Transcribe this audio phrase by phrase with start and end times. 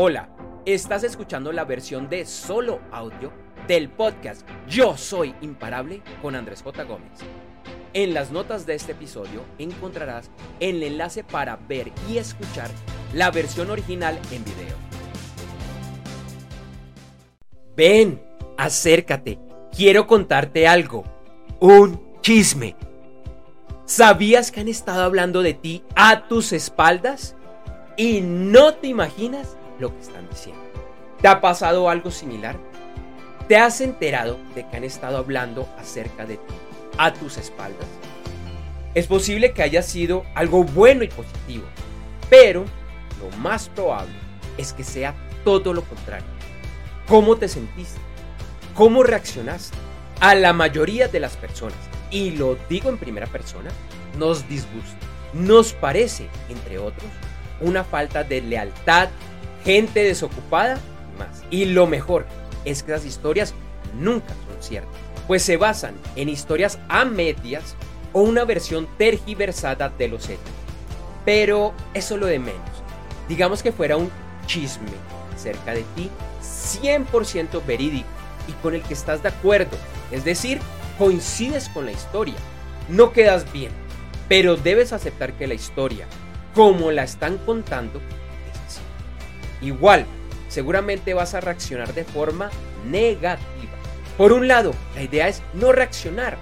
[0.00, 0.28] Hola,
[0.64, 3.32] estás escuchando la versión de solo audio
[3.66, 6.84] del podcast Yo Soy Imparable con Andrés J.
[6.84, 7.18] Gómez.
[7.94, 10.30] En las notas de este episodio encontrarás
[10.60, 12.70] el enlace para ver y escuchar
[13.12, 14.76] la versión original en video.
[17.74, 18.22] Ven,
[18.56, 19.40] acércate,
[19.76, 21.02] quiero contarte algo.
[21.58, 22.76] Un chisme.
[23.84, 27.34] ¿Sabías que han estado hablando de ti a tus espaldas?
[27.96, 30.62] Y no te imaginas lo que están diciendo.
[31.20, 32.56] ¿Te ha pasado algo similar?
[33.48, 36.54] ¿Te has enterado de que han estado hablando acerca de ti
[36.98, 37.86] a tus espaldas?
[38.94, 41.64] Es posible que haya sido algo bueno y positivo,
[42.28, 42.64] pero
[43.20, 44.14] lo más probable
[44.56, 45.14] es que sea
[45.44, 46.26] todo lo contrario.
[47.06, 48.00] ¿Cómo te sentiste?
[48.74, 49.76] ¿Cómo reaccionaste?
[50.20, 51.78] A la mayoría de las personas,
[52.10, 53.70] y lo digo en primera persona,
[54.18, 54.98] nos disgusta,
[55.32, 57.10] nos parece, entre otros,
[57.60, 59.08] una falta de lealtad,
[59.64, 60.78] gente desocupada
[61.14, 61.42] y más.
[61.50, 62.26] Y lo mejor
[62.64, 63.54] es que las historias
[63.98, 67.74] nunca son ciertas, pues se basan en historias a medias
[68.12, 70.44] o una versión tergiversada de los hechos.
[71.24, 72.60] Pero eso lo de menos.
[73.28, 74.10] Digamos que fuera un
[74.46, 74.88] chisme
[75.36, 76.10] cerca de ti
[76.42, 78.08] 100% verídico
[78.48, 79.76] y con el que estás de acuerdo.
[80.10, 80.58] Es decir,
[80.98, 82.36] coincides con la historia.
[82.88, 83.70] No quedas bien,
[84.28, 86.06] pero debes aceptar que la historia,
[86.54, 88.00] como la están contando.
[89.60, 90.06] Igual,
[90.48, 92.50] seguramente vas a reaccionar de forma
[92.86, 93.72] negativa.
[94.16, 96.36] Por un lado, la idea es no reaccionar.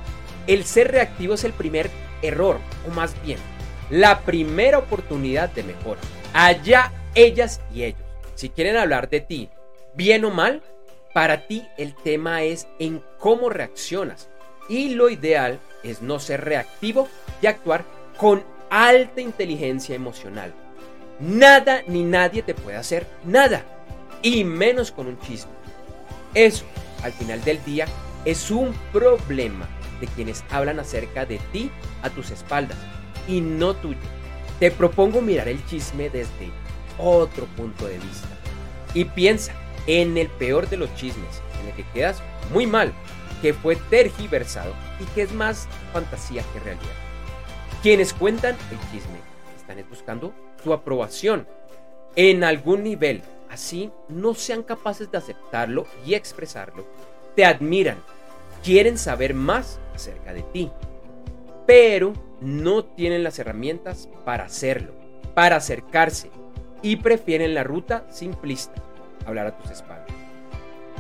[0.47, 1.91] El ser reactivo es el primer
[2.23, 3.39] error, o más bien,
[3.91, 6.01] la primera oportunidad de mejora.
[6.33, 8.01] Allá ellas y ellos.
[8.35, 9.51] Si quieren hablar de ti,
[9.95, 10.63] bien o mal,
[11.15, 14.29] para ti el tema es en cómo reaccionas.
[14.69, 17.09] Y lo ideal es no ser reactivo
[17.41, 17.85] y actuar
[18.17, 20.55] con alta inteligencia emocional.
[21.19, 23.65] Nada ni nadie te puede hacer nada,
[24.23, 25.53] y menos con un chisme.
[26.35, 26.65] Eso,
[27.03, 27.87] al final del día,
[28.25, 29.67] es un problema
[30.01, 31.71] de quienes hablan acerca de ti
[32.03, 32.77] a tus espaldas
[33.27, 33.99] y no tuyo.
[34.61, 36.51] Te propongo mirar el chisme desde
[36.99, 38.29] otro punto de vista
[38.95, 39.53] y piensa
[39.87, 42.93] en el peor de los chismes, en el que quedas muy mal,
[43.41, 46.87] que fue tergiversado y que es más fantasía que realidad.
[47.83, 49.19] Quienes cuentan el chisme
[49.67, 50.33] están buscando
[50.63, 51.47] tu aprobación
[52.15, 56.87] en algún nivel, así no sean capaces de aceptarlo y expresarlo.
[57.35, 57.99] Te admiran,
[58.63, 60.71] quieren saber más acerca de ti,
[61.67, 64.93] pero no tienen las herramientas para hacerlo,
[65.35, 66.31] para acercarse
[66.81, 68.83] y prefieren la ruta simplista,
[69.27, 70.15] hablar a tus espaldas.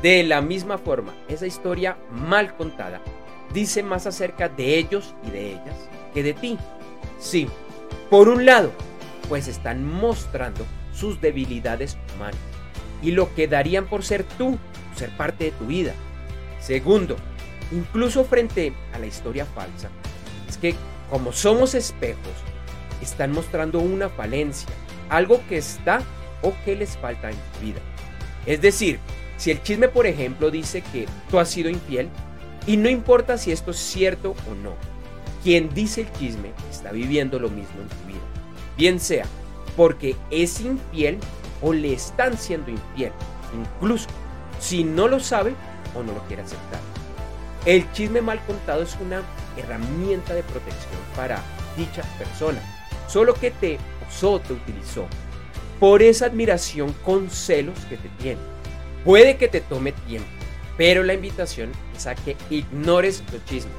[0.03, 3.00] De la misma forma, esa historia mal contada
[3.54, 6.59] dice más acerca de ellos y de ellas que de ti.
[7.19, 7.48] Sí,
[8.11, 8.73] por un lado,
[9.29, 10.65] pues están mostrando
[10.95, 12.41] sus debilidades humanas
[13.03, 14.59] y lo que darían por ser tú,
[14.95, 15.93] ser parte de tu vida.
[16.61, 17.17] Segundo,
[17.73, 19.91] incluso frente a la historia falsa,
[20.49, 20.75] es que
[21.11, 22.33] como somos espejos,
[23.03, 24.69] están mostrando una falencia,
[25.09, 26.03] algo que está
[26.43, 27.81] o que les falta en tu vida.
[28.47, 28.99] Es decir,
[29.37, 32.09] si el chisme, por ejemplo, dice que tú has sido infiel,
[32.67, 34.75] y no importa si esto es cierto o no,
[35.47, 38.19] quien dice el chisme está viviendo lo mismo en tu vida.
[38.77, 39.27] Bien sea
[39.77, 41.19] porque es infiel
[41.62, 43.12] o le están siendo infiel,
[43.55, 44.09] incluso
[44.59, 45.55] si no lo sabe
[45.95, 46.81] o no lo quiere aceptar.
[47.65, 49.23] El chisme mal contado es una
[49.57, 51.41] herramienta de protección para
[51.77, 52.61] dicha persona,
[53.07, 53.78] solo que te
[54.09, 55.07] usó, te utilizó,
[55.78, 58.41] por esa admiración con celos que te tiene.
[59.05, 60.28] Puede que te tome tiempo,
[60.77, 63.73] pero la invitación es a que ignores los chismes,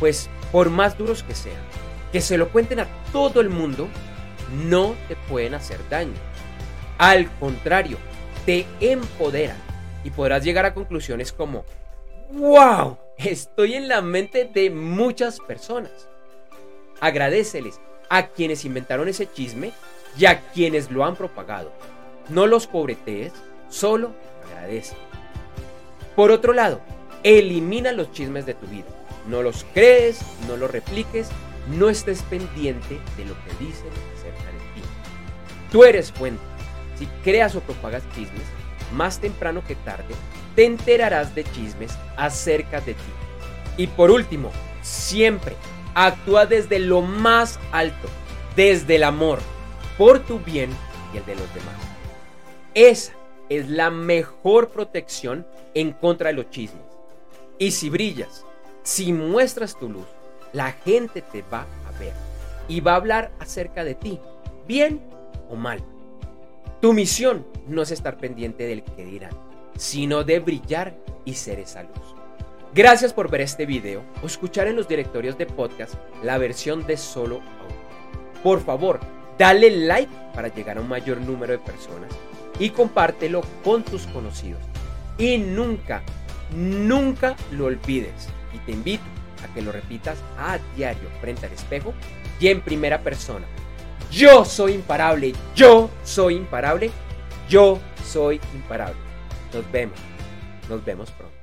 [0.00, 1.56] pues por más duros que sean,
[2.12, 3.88] que se lo cuenten a todo el mundo,
[4.68, 6.14] no te pueden hacer daño.
[6.98, 7.98] Al contrario,
[8.44, 9.58] te empoderan
[10.04, 11.64] y podrás llegar a conclusiones como,
[12.32, 16.08] wow, estoy en la mente de muchas personas.
[17.00, 19.72] Agradeceles a quienes inventaron ese chisme
[20.16, 21.72] y a quienes lo han propagado.
[22.28, 23.32] No los pobretees,
[23.68, 24.12] solo
[24.46, 24.96] agradece.
[26.14, 26.80] Por otro lado,
[27.26, 28.86] elimina los chismes de tu vida.
[29.26, 31.28] No los crees, no los repliques,
[31.76, 34.82] no estés pendiente de lo que dicen acerca de ti.
[35.72, 36.40] Tú eres fuente.
[36.96, 38.44] Si creas o propagas chismes,
[38.92, 40.14] más temprano que tarde,
[40.54, 43.12] te enterarás de chismes acerca de ti.
[43.76, 44.52] Y por último,
[44.82, 45.56] siempre
[45.94, 48.08] actúa desde lo más alto,
[48.54, 49.40] desde el amor,
[49.98, 50.70] por tu bien
[51.12, 51.74] y el de los demás.
[52.74, 53.14] Esa
[53.48, 55.44] es la mejor protección
[55.74, 56.95] en contra de los chismes.
[57.58, 58.44] Y si brillas,
[58.82, 60.06] si muestras tu luz,
[60.52, 62.12] la gente te va a ver
[62.68, 64.20] y va a hablar acerca de ti,
[64.66, 65.00] bien
[65.48, 65.82] o mal.
[66.80, 69.32] Tu misión no es estar pendiente del que dirán,
[69.76, 72.14] sino de brillar y ser esa luz.
[72.74, 76.98] Gracias por ver este video o escuchar en los directorios de podcast la versión de
[76.98, 78.42] solo audio.
[78.42, 79.00] Por favor,
[79.38, 82.10] dale like para llegar a un mayor número de personas
[82.58, 84.60] y compártelo con tus conocidos.
[85.16, 86.02] Y nunca,
[86.52, 88.28] nunca lo olvides.
[88.52, 89.04] Y te invito
[89.44, 91.94] a que lo repitas a diario frente al espejo
[92.40, 93.46] y en primera persona.
[94.10, 96.90] Yo soy imparable, yo soy imparable,
[97.48, 98.96] yo soy imparable.
[99.52, 99.98] Nos vemos,
[100.68, 101.35] nos vemos pronto.